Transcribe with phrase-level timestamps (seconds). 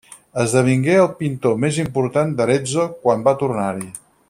[0.43, 3.89] Esdevingué el pintor més important d'Arezzo quan va tornar-hi.